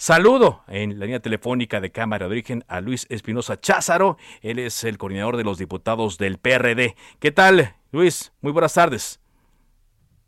Saludo 0.00 0.60
en 0.68 0.96
la 1.00 1.06
línea 1.06 1.18
telefónica 1.18 1.80
de 1.80 1.90
Cámara 1.90 2.26
de 2.26 2.30
Origen 2.30 2.62
a 2.68 2.80
Luis 2.80 3.04
Espinosa 3.10 3.58
Cházaro. 3.58 4.16
Él 4.42 4.60
es 4.60 4.84
el 4.84 4.96
coordinador 4.96 5.36
de 5.36 5.42
los 5.42 5.58
diputados 5.58 6.18
del 6.18 6.38
PRD. 6.38 6.94
¿Qué 7.18 7.32
tal, 7.32 7.74
Luis? 7.90 8.32
Muy 8.40 8.52
buenas 8.52 8.74
tardes. 8.74 9.20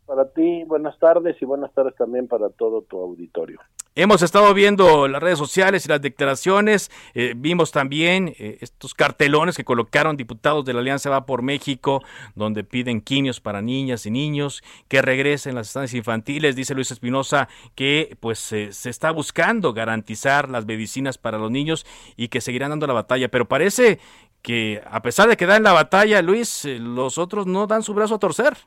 Para 0.05 0.29
ti, 0.29 0.65
buenas 0.65 0.99
tardes 0.99 1.41
y 1.41 1.45
buenas 1.45 1.73
tardes 1.73 1.95
también 1.95 2.27
para 2.27 2.49
todo 2.49 2.81
tu 2.81 2.99
auditorio. 2.99 3.61
Hemos 3.93 4.21
estado 4.21 4.53
viendo 4.53 5.09
las 5.09 5.21
redes 5.21 5.37
sociales 5.37 5.85
y 5.85 5.89
las 5.89 6.01
declaraciones, 6.01 6.89
eh, 7.13 7.33
vimos 7.35 7.71
también 7.71 8.33
eh, 8.39 8.57
estos 8.61 8.93
cartelones 8.93 9.57
que 9.57 9.65
colocaron 9.65 10.15
diputados 10.15 10.63
de 10.63 10.71
la 10.71 10.79
Alianza 10.79 11.09
Va 11.09 11.25
por 11.25 11.41
México, 11.41 12.01
donde 12.33 12.63
piden 12.63 13.01
quimios 13.01 13.41
para 13.41 13.61
niñas 13.61 14.05
y 14.05 14.11
niños, 14.11 14.63
que 14.87 15.01
regresen 15.01 15.55
las 15.55 15.67
estancias 15.67 15.97
infantiles. 15.97 16.55
Dice 16.55 16.73
Luis 16.73 16.91
Espinosa 16.91 17.49
que 17.75 18.15
pues 18.21 18.39
se 18.39 18.69
está 18.89 19.11
buscando 19.11 19.73
garantizar 19.73 20.49
las 20.49 20.65
medicinas 20.65 21.17
para 21.17 21.37
los 21.37 21.51
niños 21.51 21.85
y 22.15 22.29
que 22.29 22.39
seguirán 22.39 22.69
dando 22.69 22.87
la 22.87 22.93
batalla, 22.93 23.27
pero 23.27 23.49
parece 23.49 23.99
que 24.41 24.81
a 24.89 25.01
pesar 25.01 25.27
de 25.27 25.37
que 25.37 25.45
dan 25.45 25.63
la 25.63 25.73
batalla, 25.73 26.21
Luis, 26.21 26.65
eh, 26.65 26.79
los 26.79 27.17
otros 27.17 27.45
no 27.45 27.67
dan 27.67 27.83
su 27.83 27.93
brazo 27.93 28.15
a 28.15 28.19
torcer. 28.19 28.57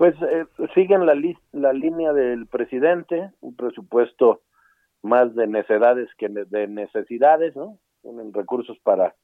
Pues 0.00 0.14
eh, 0.22 0.46
siguen 0.72 1.04
la, 1.04 1.14
la 1.52 1.74
línea 1.74 2.14
del 2.14 2.46
presidente, 2.46 3.32
un 3.42 3.54
presupuesto 3.54 4.40
más 5.02 5.34
de 5.34 5.46
necedades 5.46 6.08
que 6.16 6.30
de 6.30 6.68
necesidades, 6.68 7.54
¿no? 7.54 7.76
Tienen 8.00 8.32
recursos 8.32 8.78
para 8.82 9.14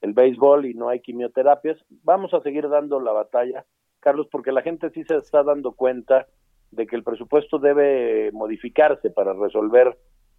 el 0.00 0.14
béisbol 0.14 0.64
y 0.64 0.72
no 0.72 0.88
hay 0.88 1.00
quimioterapias. 1.00 1.76
Vamos 2.04 2.32
a 2.32 2.40
seguir 2.40 2.70
dando 2.70 3.00
la 3.00 3.12
batalla, 3.12 3.66
Carlos, 4.00 4.26
porque 4.32 4.50
la 4.50 4.62
gente 4.62 4.88
sí 4.94 5.04
se 5.04 5.18
está 5.18 5.42
dando 5.42 5.72
cuenta 5.72 6.26
de 6.70 6.86
que 6.86 6.96
el 6.96 7.04
presupuesto 7.04 7.58
debe 7.58 8.32
modificarse 8.32 9.10
para 9.10 9.34
resolver 9.34 9.94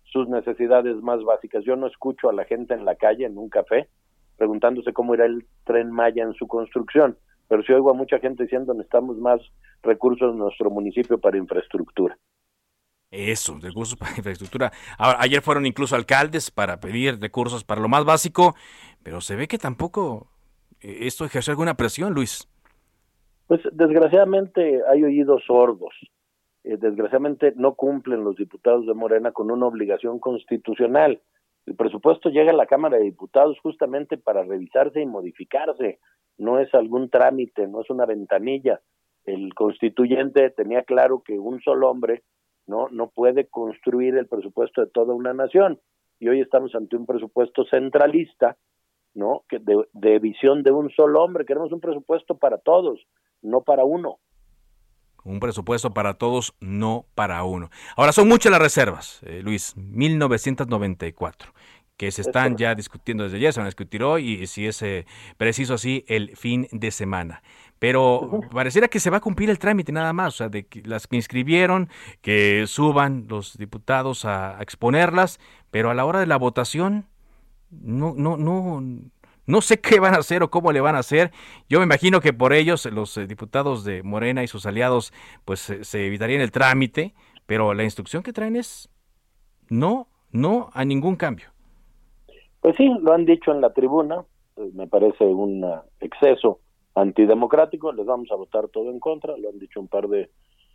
sus 0.05 0.27
necesidades 0.27 0.95
más 1.03 1.23
básicas. 1.23 1.63
Yo 1.63 1.75
no 1.75 1.85
escucho 1.85 2.27
a 2.27 2.33
la 2.33 2.45
gente 2.45 2.73
en 2.73 2.85
la 2.85 2.95
calle, 2.95 3.27
en 3.27 3.37
un 3.37 3.49
café, 3.49 3.87
preguntándose 4.35 4.93
cómo 4.93 5.13
irá 5.13 5.25
el 5.25 5.45
tren 5.63 5.91
Maya 5.91 6.23
en 6.23 6.33
su 6.33 6.47
construcción 6.47 7.19
pero 7.47 7.63
sí 7.63 7.73
oigo 7.73 7.91
a 7.91 7.93
mucha 7.93 8.19
gente 8.19 8.43
diciendo 8.43 8.73
necesitamos 8.73 9.17
más 9.17 9.41
recursos 9.83 10.33
en 10.33 10.39
nuestro 10.39 10.69
municipio 10.69 11.19
para 11.19 11.37
infraestructura. 11.37 12.17
Eso, 13.11 13.57
recursos 13.61 13.97
para 13.97 14.11
infraestructura. 14.17 14.71
Ahora, 14.97 15.19
ayer 15.21 15.41
fueron 15.41 15.65
incluso 15.65 15.95
alcaldes 15.95 16.51
para 16.51 16.79
pedir 16.79 17.19
recursos 17.19 17.63
para 17.63 17.81
lo 17.81 17.87
más 17.87 18.03
básico, 18.05 18.55
pero 19.03 19.21
se 19.21 19.35
ve 19.35 19.47
que 19.47 19.57
tampoco 19.57 20.27
eh, 20.81 20.99
esto 21.01 21.25
ejerce 21.25 21.51
alguna 21.51 21.75
presión, 21.75 22.13
Luis. 22.13 22.47
Pues 23.47 23.61
desgraciadamente 23.71 24.81
hay 24.89 25.03
oídos 25.03 25.43
sordos. 25.45 25.93
Eh, 26.63 26.77
desgraciadamente 26.77 27.53
no 27.55 27.75
cumplen 27.75 28.23
los 28.23 28.35
diputados 28.35 28.87
de 28.87 28.93
Morena 28.93 29.31
con 29.31 29.51
una 29.51 29.67
obligación 29.67 30.19
constitucional. 30.19 31.21
El 31.65 31.75
presupuesto 31.75 32.29
llega 32.29 32.51
a 32.51 32.55
la 32.55 32.67
Cámara 32.67 32.97
de 32.97 33.03
Diputados 33.03 33.59
justamente 33.59 34.17
para 34.17 34.43
revisarse 34.43 35.01
y 35.01 35.05
modificarse 35.05 35.99
no 36.37 36.59
es 36.59 36.73
algún 36.73 37.09
trámite, 37.09 37.67
no 37.67 37.81
es 37.81 37.89
una 37.89 38.05
ventanilla. 38.05 38.81
El 39.23 39.53
constituyente 39.53 40.49
tenía 40.51 40.83
claro 40.83 41.23
que 41.25 41.39
un 41.39 41.61
solo 41.61 41.89
hombre 41.89 42.23
no 42.67 42.89
no 42.89 43.09
puede 43.09 43.47
construir 43.47 44.15
el 44.17 44.27
presupuesto 44.27 44.81
de 44.81 44.91
toda 44.91 45.13
una 45.13 45.33
nación 45.33 45.79
y 46.19 46.27
hoy 46.29 46.41
estamos 46.41 46.75
ante 46.75 46.95
un 46.95 47.05
presupuesto 47.05 47.65
centralista, 47.65 48.57
¿no? 49.13 49.43
Que 49.49 49.59
de, 49.59 49.87
de 49.93 50.19
visión 50.19 50.63
de 50.63 50.71
un 50.71 50.89
solo 50.91 51.23
hombre, 51.23 51.45
queremos 51.45 51.71
un 51.71 51.79
presupuesto 51.79 52.37
para 52.37 52.57
todos, 52.57 53.05
no 53.41 53.61
para 53.61 53.83
uno. 53.83 54.19
Un 55.25 55.41
presupuesto 55.41 55.93
para 55.93 56.13
todos, 56.13 56.55
no 56.61 57.05
para 57.13 57.43
uno. 57.43 57.69
Ahora, 57.97 58.13
son 58.13 58.29
muchas 58.29 58.51
las 58.51 58.61
reservas, 58.61 59.19
eh, 59.23 59.41
Luis, 59.43 59.75
1994 59.75 61.53
que 61.97 62.11
se 62.11 62.21
están 62.21 62.57
ya 62.57 62.75
discutiendo 62.75 63.23
desde 63.23 63.37
ayer, 63.37 63.53
se 63.53 63.59
van 63.59 63.65
a 63.65 63.69
discutir 63.69 64.03
hoy 64.03 64.41
y 64.41 64.47
si 64.47 64.67
es 64.67 64.81
eh, 64.81 65.05
preciso 65.37 65.75
así 65.75 66.03
el 66.07 66.35
fin 66.35 66.67
de 66.71 66.91
semana. 66.91 67.41
Pero 67.79 68.41
pareciera 68.51 68.87
que 68.87 68.99
se 68.99 69.09
va 69.09 69.17
a 69.17 69.21
cumplir 69.21 69.49
el 69.49 69.59
trámite 69.59 69.91
nada 69.91 70.13
más, 70.13 70.35
o 70.35 70.37
sea, 70.37 70.49
de 70.49 70.65
que 70.65 70.81
las 70.83 71.07
que 71.07 71.15
inscribieron, 71.15 71.89
que 72.21 72.65
suban 72.67 73.25
los 73.29 73.57
diputados 73.57 74.25
a, 74.25 74.57
exponerlas, 74.61 75.39
pero 75.71 75.89
a 75.89 75.93
la 75.93 76.05
hora 76.05 76.19
de 76.19 76.25
la 76.25 76.37
votación 76.37 77.05
no, 77.71 78.13
no, 78.15 78.37
no, 78.37 78.81
no 79.47 79.61
sé 79.61 79.79
qué 79.79 79.99
van 79.99 80.13
a 80.13 80.17
hacer 80.17 80.43
o 80.43 80.49
cómo 80.49 80.71
le 80.71 80.81
van 80.81 80.95
a 80.95 80.99
hacer. 80.99 81.31
Yo 81.69 81.79
me 81.79 81.85
imagino 81.85 82.21
que 82.21 82.33
por 82.33 82.53
ellos 82.53 82.85
los 82.85 83.17
eh, 83.17 83.27
diputados 83.27 83.83
de 83.83 84.03
Morena 84.03 84.43
y 84.43 84.47
sus 84.47 84.65
aliados 84.65 85.13
pues 85.45 85.59
se 85.59 86.05
evitarían 86.05 86.41
el 86.41 86.51
trámite, 86.51 87.13
pero 87.45 87.73
la 87.73 87.83
instrucción 87.83 88.23
que 88.23 88.33
traen 88.33 88.55
es 88.55 88.89
no, 89.69 90.07
no 90.31 90.69
a 90.73 90.85
ningún 90.85 91.15
cambio. 91.15 91.47
Pues 92.61 92.75
sí, 92.77 92.89
lo 93.01 93.13
han 93.13 93.25
dicho 93.25 93.51
en 93.51 93.61
la 93.61 93.73
tribuna, 93.73 94.23
pues 94.55 94.73
me 94.73 94.87
parece 94.87 95.23
un 95.25 95.63
exceso 95.99 96.59
antidemocrático, 96.95 97.91
les 97.91 98.05
vamos 98.05 98.31
a 98.31 98.35
votar 98.35 98.69
todo 98.69 98.89
en 98.89 98.99
contra, 98.99 99.37
lo 99.37 99.49
han 99.49 99.59
dicho 99.59 99.79
un 99.79 99.87
par 99.87 100.07
de, 100.07 100.29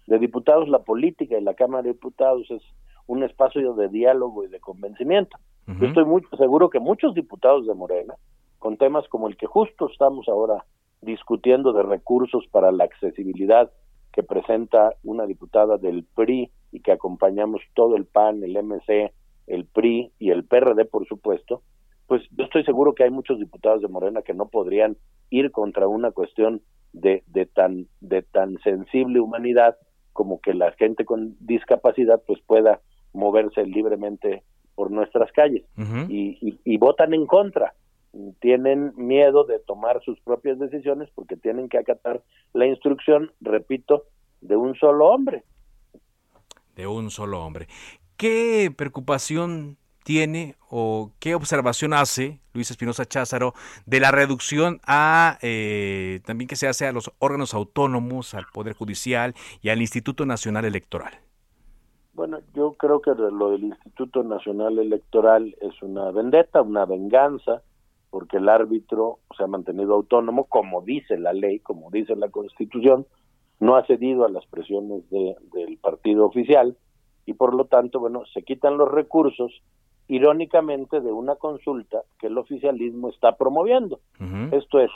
diputados, 0.06 0.68
la 0.68 0.80
política 0.80 1.38
y 1.38 1.42
la 1.42 1.54
Cámara 1.54 1.82
de 1.82 1.92
Diputados 1.92 2.48
es 2.50 2.62
un 3.06 3.22
espacio 3.22 3.74
de 3.74 3.88
diálogo 3.88 4.44
y 4.44 4.48
de 4.48 4.60
convencimiento. 4.60 5.36
Yo 5.80 5.86
estoy 5.86 6.04
muy 6.04 6.22
seguro 6.36 6.68
que 6.68 6.80
muchos 6.80 7.14
diputados 7.14 7.64
de 7.66 7.74
Morena, 7.74 8.14
con 8.60 8.76
temas 8.76 9.08
como 9.08 9.26
el 9.26 9.36
que 9.36 9.46
justo 9.46 9.90
estamos 9.90 10.28
ahora 10.28 10.64
discutiendo 11.00 11.72
de 11.72 11.82
recursos 11.82 12.46
para 12.52 12.70
la 12.70 12.84
accesibilidad 12.84 13.72
que 14.12 14.22
presenta 14.22 14.94
una 15.02 15.26
diputada 15.26 15.78
del 15.78 16.04
PRI 16.04 16.50
y 16.70 16.80
que 16.80 16.92
acompañamos 16.92 17.62
todo 17.74 17.96
el 17.96 18.04
PAN, 18.04 18.44
el 18.44 18.56
MC, 18.62 19.12
el 19.46 19.64
PRI 19.64 20.12
y 20.18 20.30
el 20.30 20.44
PRD, 20.44 20.84
por 20.84 21.06
supuesto, 21.08 21.62
pues 22.06 22.22
yo 22.36 22.44
estoy 22.44 22.64
seguro 22.64 22.94
que 22.94 23.04
hay 23.04 23.10
muchos 23.10 23.38
diputados 23.38 23.82
de 23.82 23.88
Morena 23.88 24.22
que 24.22 24.34
no 24.34 24.46
podrían 24.48 24.96
ir 25.30 25.50
contra 25.52 25.88
una 25.88 26.10
cuestión 26.10 26.60
de, 26.92 27.22
de 27.28 27.46
tan 27.46 27.86
de 28.00 28.22
tan 28.22 28.58
sensible 28.58 29.20
humanidad 29.20 29.76
como 30.12 30.40
que 30.40 30.54
la 30.54 30.72
gente 30.72 31.04
con 31.04 31.36
discapacidad 31.40 32.20
pues 32.26 32.40
pueda 32.42 32.80
moverse 33.12 33.64
libremente 33.64 34.42
por 34.74 34.90
nuestras 34.90 35.30
calles. 35.32 35.64
Y, 36.08 36.58
y, 36.64 36.76
votan 36.78 37.14
en 37.14 37.26
contra 37.26 37.74
tienen 38.40 38.92
miedo 38.96 39.44
de 39.44 39.58
tomar 39.60 40.02
sus 40.02 40.20
propias 40.20 40.58
decisiones 40.58 41.08
porque 41.14 41.36
tienen 41.36 41.68
que 41.68 41.78
acatar 41.78 42.22
la 42.52 42.66
instrucción 42.66 43.32
repito 43.40 44.04
de 44.40 44.56
un 44.56 44.74
solo 44.74 45.06
hombre 45.06 45.44
de 46.74 46.86
un 46.86 47.10
solo 47.10 47.44
hombre 47.44 47.68
qué 48.16 48.72
preocupación 48.76 49.76
tiene 50.04 50.56
o 50.68 51.12
qué 51.20 51.34
observación 51.34 51.92
hace 51.92 52.40
Luis 52.52 52.70
Espinosa 52.70 53.04
Cházaro 53.04 53.54
de 53.86 54.00
la 54.00 54.10
reducción 54.10 54.80
a 54.86 55.38
eh, 55.42 56.20
también 56.24 56.48
que 56.48 56.56
se 56.56 56.68
hace 56.68 56.86
a 56.86 56.92
los 56.92 57.12
órganos 57.18 57.54
autónomos, 57.54 58.34
al 58.34 58.46
Poder 58.52 58.74
Judicial 58.74 59.34
y 59.62 59.68
al 59.68 59.80
Instituto 59.80 60.26
Nacional 60.26 60.64
Electoral? 60.64 61.12
Bueno, 62.14 62.40
yo 62.54 62.74
creo 62.74 63.00
que 63.00 63.12
lo 63.14 63.52
del 63.52 63.64
Instituto 63.64 64.22
Nacional 64.22 64.78
Electoral 64.78 65.56
es 65.60 65.80
una 65.82 66.10
vendetta, 66.10 66.60
una 66.60 66.84
venganza, 66.84 67.62
porque 68.10 68.38
el 68.38 68.48
árbitro 68.48 69.18
se 69.36 69.44
ha 69.44 69.46
mantenido 69.46 69.94
autónomo, 69.94 70.44
como 70.44 70.82
dice 70.82 71.16
la 71.18 71.32
ley, 71.32 71.60
como 71.60 71.90
dice 71.90 72.16
la 72.16 72.28
Constitución, 72.28 73.06
no 73.60 73.76
ha 73.76 73.86
cedido 73.86 74.24
a 74.24 74.28
las 74.28 74.46
presiones 74.46 75.08
del 75.10 75.78
partido 75.80 76.26
oficial 76.26 76.76
y 77.26 77.34
por 77.34 77.54
lo 77.54 77.66
tanto, 77.66 78.00
bueno, 78.00 78.24
se 78.32 78.42
quitan 78.42 78.76
los 78.76 78.90
recursos 78.90 79.62
irónicamente, 80.10 81.00
de 81.00 81.12
una 81.12 81.36
consulta 81.36 82.02
que 82.18 82.26
el 82.26 82.36
oficialismo 82.36 83.10
está 83.10 83.36
promoviendo. 83.36 84.00
Esto 84.50 84.80
es, 84.80 84.90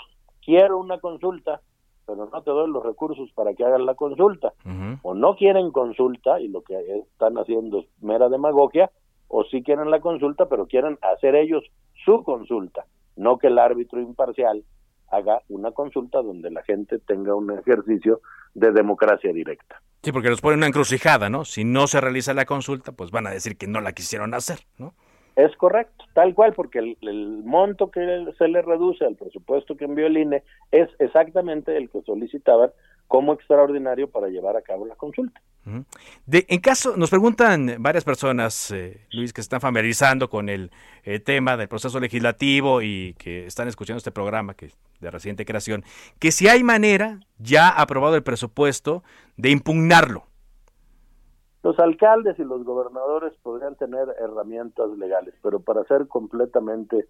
quiero 0.44 0.76
una 0.76 0.98
consulta, 0.98 1.60
pero 2.04 2.28
no 2.32 2.42
te 2.42 2.50
doy 2.50 2.68
los 2.68 2.84
recursos 2.84 3.30
para 3.32 3.54
que 3.54 3.64
hagan 3.64 3.86
la 3.86 3.94
consulta. 3.94 4.52
O 5.02 5.14
no 5.14 5.36
quieren 5.36 5.70
consulta 5.70 6.40
y 6.40 6.48
lo 6.48 6.62
que 6.62 6.74
están 6.98 7.38
haciendo 7.38 7.78
es 7.78 7.86
mera 8.02 8.28
demagogia, 8.28 8.90
o 9.28 9.44
sí 9.44 9.62
quieren 9.62 9.90
la 9.92 10.00
consulta, 10.00 10.48
pero 10.48 10.66
quieren 10.66 10.98
hacer 11.00 11.36
ellos 11.36 11.62
su 12.04 12.24
consulta, 12.24 12.84
no 13.16 13.38
que 13.38 13.48
el 13.48 13.58
árbitro 13.58 14.00
imparcial 14.00 14.64
haga 15.10 15.40
una 15.48 15.72
consulta 15.72 16.22
donde 16.22 16.50
la 16.50 16.62
gente 16.62 16.98
tenga 16.98 17.34
un 17.34 17.50
ejercicio 17.56 18.20
de 18.54 18.72
democracia 18.72 19.32
directa. 19.32 19.80
Sí, 20.02 20.12
porque 20.12 20.28
nos 20.28 20.40
pone 20.40 20.56
una 20.56 20.66
encrucijada, 20.66 21.30
¿no? 21.30 21.44
Si 21.44 21.64
no 21.64 21.86
se 21.86 22.00
realiza 22.00 22.34
la 22.34 22.44
consulta, 22.44 22.92
pues 22.92 23.10
van 23.10 23.26
a 23.26 23.30
decir 23.30 23.56
que 23.56 23.66
no 23.66 23.80
la 23.80 23.92
quisieron 23.92 24.34
hacer, 24.34 24.60
¿no? 24.78 24.94
Es 25.36 25.56
correcto, 25.56 26.04
tal 26.12 26.32
cual, 26.34 26.52
porque 26.52 26.78
el, 26.78 27.42
monto 27.44 27.90
que 27.90 28.24
se 28.38 28.46
le 28.46 28.62
reduce 28.62 29.04
al 29.04 29.16
presupuesto 29.16 29.76
que 29.76 29.84
envió 29.84 30.06
el 30.06 30.16
INE 30.16 30.44
es 30.70 30.88
exactamente 31.00 31.76
el 31.76 31.90
que 31.90 32.02
solicitaban 32.02 32.70
como 33.08 33.32
extraordinario 33.32 34.10
para 34.10 34.28
llevar 34.28 34.56
a 34.56 34.62
cabo 34.62 34.86
la 34.86 34.96
consulta. 34.96 35.40
De, 36.26 36.44
en 36.48 36.60
caso, 36.60 36.94
nos 36.96 37.08
preguntan 37.08 37.76
varias 37.78 38.04
personas, 38.04 38.70
eh, 38.70 39.06
Luis, 39.12 39.32
que 39.32 39.40
se 39.40 39.46
están 39.46 39.62
familiarizando 39.62 40.28
con 40.28 40.50
el 40.50 40.70
eh, 41.04 41.20
tema 41.20 41.56
del 41.56 41.68
proceso 41.68 42.00
legislativo 42.00 42.82
y 42.82 43.14
que 43.18 43.46
están 43.46 43.68
escuchando 43.68 43.96
este 43.98 44.10
programa 44.10 44.54
que 44.54 44.70
de 45.00 45.10
reciente 45.10 45.46
creación, 45.46 45.82
que 46.18 46.32
si 46.32 46.48
hay 46.48 46.62
manera, 46.62 47.20
ya 47.38 47.68
aprobado 47.68 48.14
el 48.14 48.22
presupuesto, 48.22 49.02
de 49.36 49.50
impugnarlo. 49.50 50.24
Los 51.62 51.78
alcaldes 51.78 52.38
y 52.38 52.44
los 52.44 52.62
gobernadores 52.62 53.32
podrían 53.42 53.74
tener 53.76 54.06
herramientas 54.20 54.90
legales, 54.98 55.34
pero 55.42 55.60
para 55.60 55.84
ser 55.84 56.08
completamente 56.08 57.08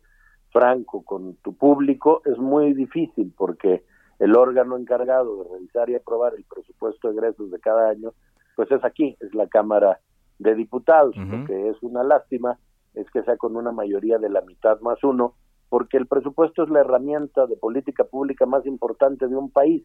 franco 0.51 1.03
con 1.03 1.35
tu 1.37 1.57
público 1.57 2.23
es 2.25 2.39
muy 2.39 2.73
difícil 2.73 3.35
porque 3.37 3.83
el 4.19 4.37
órgano 4.37 4.77
encargado 4.77 5.43
de 5.43 5.51
revisar 5.55 5.91
y 5.91 5.95
aprobar 5.95 6.35
el 6.35 6.45
presupuesto 6.45 7.09
de 7.09 7.15
egresos 7.15 7.51
de 7.51 7.61
cada 7.61 7.91
año, 7.91 8.13
pues 8.57 8.71
es 8.71 8.85
aquí, 8.85 9.17
es 9.21 9.35
la 9.35 9.49
Cámara 9.49 10.01
de 10.39 10.55
Diputados. 10.55 11.17
Lo 11.17 11.47
que 11.47 11.71
es 11.71 11.83
una 11.83 12.03
lástima 12.03 12.59
es 12.95 13.11
que 13.11 13.23
sea 13.23 13.37
con 13.37 13.57
una 13.57 13.73
mayoría 13.73 14.19
de 14.19 14.31
la 14.31 14.41
mitad 14.43 14.81
más 14.81 15.03
uno, 15.03 15.35
porque 15.69 15.97
el 15.97 16.07
presupuesto 16.07 16.63
es 16.63 16.71
la 16.71 16.81
herramienta 16.81 17.47
de 17.47 17.57
política 17.57 18.05
pública 18.05 18.47
más 18.47 18.65
importante 18.67 19.27
de 19.27 19.37
un 19.37 19.51
país. 19.51 19.83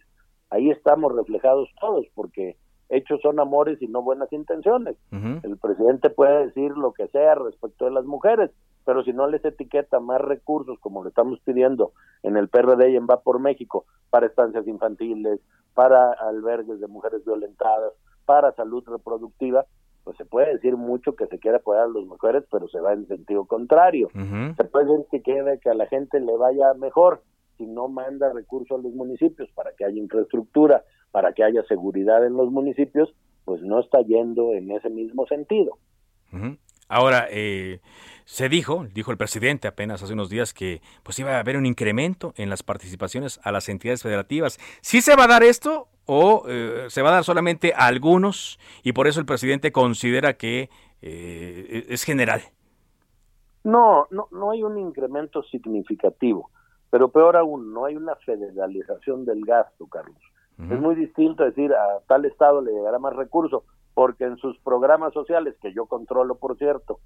Ahí 0.52 0.70
estamos 0.70 1.16
reflejados 1.16 1.70
todos, 1.80 2.06
porque 2.14 2.58
hechos 2.90 3.22
son 3.22 3.40
amores 3.40 3.82
y 3.82 3.88
no 3.88 4.02
buenas 4.02 4.32
intenciones. 4.34 4.98
El 5.12 5.58
presidente 5.58 6.10
puede 6.10 6.48
decir 6.48 6.72
lo 6.72 6.92
que 6.94 7.08
sea 7.08 7.36
respecto 7.36 7.86
de 7.86 7.92
las 7.92 8.06
mujeres, 8.06 8.52
pero 8.86 9.04
si 9.04 9.14
no 9.14 9.28
les 9.28 9.44
etiqueta 9.46 10.00
más 10.00 10.22
recursos, 10.22 10.80
como 10.80 11.04
le 11.04 11.10
estamos 11.10 11.40
pidiendo 11.42 11.94
en 12.24 12.38
el 12.38 12.50
PRD 12.50 12.92
y 12.92 12.96
en 12.96 13.08
Va 13.08 13.22
por 13.22 13.40
México, 13.40 13.86
para 14.10 14.28
estancias 14.28 14.68
infantiles, 14.68 15.40
para 15.74 16.12
albergues 16.14 16.80
de 16.80 16.88
mujeres 16.88 17.24
violentadas, 17.26 17.94
para 18.26 18.52
salud 18.54 18.84
reproductiva, 18.88 19.66
pues 20.04 20.18
se 20.18 20.26
puede 20.26 20.54
decir 20.54 20.76
mucho 20.76 21.16
que 21.16 21.28
se 21.28 21.40
quiere 21.40 21.58
apoyar 21.58 21.84
a 21.84 21.88
las 21.88 22.06
mujeres, 22.06 22.44
pero 22.52 22.68
se 22.68 22.80
va 22.80 22.94
en 22.94 23.08
sentido 23.08 23.46
contrario. 23.46 24.10
Se 24.58 24.64
puede 24.64 24.86
decir 24.86 25.06
que 25.12 25.22
quiere 25.22 25.60
que 25.60 25.70
a 25.70 25.74
la 25.74 25.86
gente 25.88 26.20
le 26.20 26.36
vaya 26.36 26.74
mejor 26.74 27.22
si 27.58 27.68
no 27.68 27.90
manda 27.90 28.32
recursos 28.32 28.80
a 28.80 28.82
los 28.82 28.94
municipios 28.94 29.50
para 29.52 29.72
que 29.74 29.86
haya 29.86 30.00
infraestructura, 30.00 30.84
para 31.12 31.34
que 31.34 31.44
haya 31.44 31.64
seguridad 31.64 32.26
en 32.26 32.34
los 32.34 32.52
municipios, 32.52 33.14
pues 33.46 33.62
no 33.62 33.80
está 33.80 34.02
yendo 34.02 34.54
en 34.54 34.72
ese 34.72 34.90
mismo 34.90 35.28
sentido. 35.28 35.78
Ahora, 36.90 37.28
eh, 37.30 37.80
se 38.26 38.50
dijo, 38.50 38.86
dijo 38.94 39.12
el 39.12 39.18
presidente 39.18 39.68
apenas 39.68 40.04
hace 40.04 40.14
unos 40.14 40.30
días 40.30 40.54
que 40.54 40.82
pues 41.04 41.18
iba 41.20 41.36
a 41.36 41.40
haber 41.40 41.56
un 41.56 41.66
incremento 41.66 42.34
en 42.36 42.50
las 42.50 42.64
participaciones 42.64 43.40
a 43.44 43.52
las 43.52 43.70
entidades 43.70 44.04
federativas. 44.04 44.60
¿Sí 44.82 45.02
se 45.02 45.16
va 45.16 45.24
a 45.24 45.28
dar 45.28 45.44
esto 45.44 45.88
o 46.06 46.46
eh, 46.48 46.86
se 46.90 47.02
va 47.02 47.10
a 47.10 47.14
dar 47.14 47.24
solamente 47.24 47.74
a 47.76 47.86
algunos 47.86 48.60
y 48.84 48.94
por 48.94 49.08
eso 49.08 49.20
el 49.20 49.26
presidente 49.26 49.72
considera 49.72 50.34
que 50.34 50.70
eh, 51.02 51.86
es 51.90 52.04
general? 52.04 52.42
No, 53.64 54.08
no, 54.10 54.28
no 54.32 54.52
hay 54.52 54.64
un 54.64 54.78
incremento 54.80 55.44
significativo, 55.44 56.50
pero 56.90 57.10
peor 57.10 57.38
aún, 57.38 57.74
no 57.74 57.86
hay 57.86 57.96
una 57.96 58.16
federalización 58.16 59.26
del 59.26 59.46
gasto, 59.46 59.88
Carlos. 59.88 60.18
Es 60.60 60.78
muy 60.78 60.96
distinto 60.96 61.46
decir 61.46 61.72
a 61.74 62.02
tal 62.06 62.26
estado 62.26 62.62
le 62.62 62.74
llegará 62.74 63.00
más 63.00 63.16
recursos, 63.16 63.64
porque 64.00 64.24
en 64.24 64.38
sus 64.38 64.58
programas 64.60 65.12
sociales, 65.12 65.58
que 65.62 65.74
yo 65.74 65.86
controlo, 65.86 66.36
por 66.36 66.58
cierto, 66.58 67.02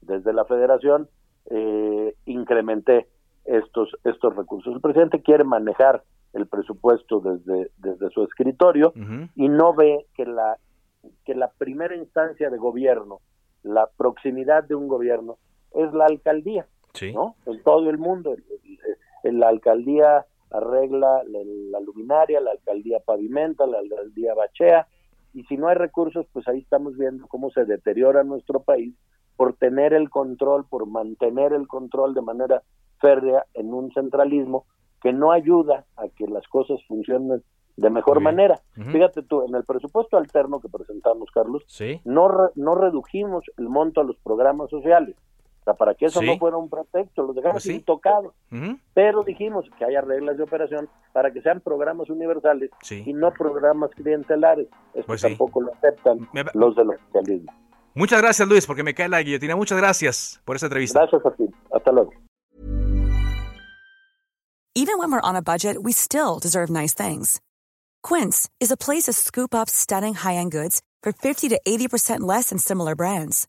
desde 0.00 0.32
la 0.32 0.46
federación, 0.46 1.06
eh, 1.50 2.14
incrementé 2.24 3.06
estos, 3.44 3.90
estos 4.02 4.34
recursos. 4.34 4.74
El 4.74 4.80
presidente 4.80 5.20
quiere 5.20 5.44
manejar 5.44 6.04
el 6.32 6.46
presupuesto 6.46 7.20
desde, 7.20 7.70
desde 7.76 8.08
su 8.08 8.24
escritorio 8.24 8.94
y 9.34 9.50
no 9.50 9.74
ve 9.74 10.06
que 10.14 10.24
la, 10.24 10.56
que 11.26 11.34
la 11.34 11.50
primera 11.50 11.94
instancia 11.94 12.48
de 12.48 12.56
gobierno, 12.56 13.20
la 13.62 13.86
proximidad 13.98 14.64
de 14.64 14.74
un 14.74 14.88
gobierno, 14.88 15.36
es 15.74 15.92
la 15.92 16.06
alcaldía, 16.06 16.66
¿no? 17.12 17.36
En 17.44 17.62
todo 17.62 17.90
el 17.90 17.98
mundo. 17.98 18.34
La 19.22 19.48
alcaldía 19.48 20.24
arregla 20.50 21.24
la, 21.26 21.80
luminaria, 21.80 22.40
la 22.40 22.52
alcaldía 22.52 23.00
pavimenta, 23.00 23.66
la 23.66 23.80
alcaldía 23.80 24.32
bachea, 24.32 24.88
y 25.32 25.44
si 25.44 25.56
no 25.56 25.68
hay 25.68 25.76
recursos, 25.76 26.26
pues 26.32 26.46
ahí 26.48 26.58
estamos 26.60 26.96
viendo 26.96 27.26
cómo 27.26 27.50
se 27.50 27.64
deteriora 27.64 28.24
nuestro 28.24 28.60
país 28.60 28.94
por 29.36 29.54
tener 29.54 29.92
el 29.92 30.10
control, 30.10 30.66
por 30.68 30.86
mantener 30.86 31.52
el 31.52 31.68
control 31.68 32.14
de 32.14 32.22
manera 32.22 32.62
férrea 33.00 33.44
en 33.54 33.72
un 33.72 33.92
centralismo 33.92 34.66
que 35.00 35.12
no 35.12 35.30
ayuda 35.30 35.84
a 35.96 36.08
que 36.08 36.26
las 36.26 36.46
cosas 36.48 36.80
funcionen 36.88 37.42
de 37.76 37.90
mejor 37.90 38.20
manera. 38.20 38.60
Fíjate 38.74 39.22
tú, 39.22 39.44
en 39.46 39.54
el 39.54 39.62
presupuesto 39.62 40.16
alterno 40.16 40.58
que 40.58 40.68
presentamos, 40.68 41.30
Carlos, 41.30 41.62
no, 42.04 42.50
no 42.56 42.74
redujimos 42.74 43.44
el 43.56 43.68
monto 43.68 44.00
a 44.00 44.04
los 44.04 44.16
programas 44.18 44.70
sociales 44.70 45.14
para 45.74 45.94
que 45.94 46.06
eso 46.06 46.22
no 46.22 46.38
fuera 46.38 46.56
un 46.56 46.68
pretexto, 46.68 47.22
los 47.22 47.34
dejamos 47.34 47.62
pues 47.62 47.74
intocados. 47.74 48.34
Pero 48.94 49.22
dijimos 49.24 49.64
que 49.78 49.84
haya 49.84 50.00
reglas 50.00 50.36
de 50.36 50.42
operación 50.42 50.88
para 51.12 51.32
que 51.32 51.40
sean 51.42 51.60
programas 51.60 52.10
universales 52.10 52.70
y 52.90 53.12
no 53.12 53.32
programas 53.32 53.90
clientelares. 53.92 54.68
Esto 54.94 55.06
pues 55.06 55.22
tampoco 55.22 55.60
lo 55.60 55.72
aceptan 55.74 56.28
los 56.54 56.76
del 56.76 56.90
oficialismo. 56.90 57.52
Muchas 57.94 58.20
gracias, 58.22 58.48
Luis, 58.48 58.66
porque 58.66 58.84
me 58.84 58.94
cae 58.94 59.08
la 59.08 59.22
guillotina. 59.22 59.56
Muchas 59.56 59.78
gracias 59.78 60.40
por 60.44 60.56
esta 60.56 60.66
entrevista. 60.66 61.00
Gracias 61.00 61.26
a 61.26 61.30
ti. 61.32 61.44
Hasta 61.72 61.90
luego. 61.90 62.12
Even 64.74 64.98
when 64.98 65.10
we're 65.10 65.20
on 65.20 65.34
a 65.34 65.42
budget, 65.42 65.82
we 65.82 65.90
still 65.90 66.38
deserve 66.38 66.70
nice 66.70 66.94
things. 66.94 67.40
Quince 68.04 68.48
is 68.60 68.70
a 68.70 68.76
place 68.76 69.06
to 69.06 69.12
scoop 69.12 69.52
up 69.52 69.68
stunning 69.68 70.14
high-end 70.14 70.52
goods 70.52 70.82
for 71.02 71.12
50 71.12 71.48
to 71.48 71.60
80% 71.66 72.20
less 72.20 72.50
than 72.50 72.58
similar 72.58 72.94
brands. 72.94 73.48